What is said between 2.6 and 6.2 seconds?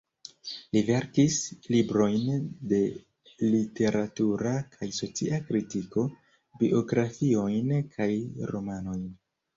de literatura kaj socia kritiko,